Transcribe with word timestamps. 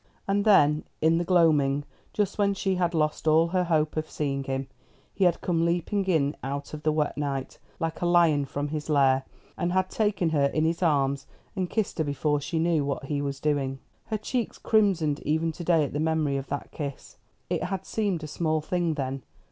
And 0.27 0.45
then, 0.45 0.83
in 0.99 1.19
the 1.19 1.23
gloaming, 1.23 1.83
just 2.11 2.39
when 2.39 2.55
she 2.55 2.73
had 2.73 2.95
lost 2.95 3.27
all 3.27 3.49
hope 3.49 3.95
of 3.95 4.09
seeing 4.09 4.45
him, 4.45 4.67
he 5.13 5.25
had 5.25 5.41
come 5.41 5.63
leaping 5.63 6.05
in 6.05 6.35
out 6.43 6.73
of 6.73 6.81
the 6.81 6.91
wet 6.91 7.19
night, 7.19 7.59
like 7.79 8.01
a 8.01 8.07
lion 8.07 8.45
from 8.45 8.69
his 8.69 8.89
lair, 8.89 9.25
and 9.59 9.73
had 9.73 9.91
taken 9.91 10.31
her 10.31 10.45
in 10.47 10.65
his 10.65 10.81
arms 10.81 11.27
and 11.55 11.69
kissed 11.69 11.99
her 11.99 12.03
before 12.03 12.41
she 12.41 12.57
knew 12.57 12.83
what 12.83 13.03
he 13.05 13.21
was 13.21 13.39
doing. 13.39 13.77
Her 14.07 14.17
cheeks 14.17 14.57
crimsoned 14.57 15.19
even 15.19 15.51
to 15.51 15.63
day 15.63 15.83
at 15.83 15.93
the 15.93 15.99
memory 15.99 16.35
of 16.37 16.47
that 16.47 16.71
kiss. 16.71 17.17
It 17.47 17.65
had 17.65 17.85
seemed 17.85 18.23
a 18.23 18.27
small 18.27 18.59
thing 18.59 18.95
then. 18.95 19.21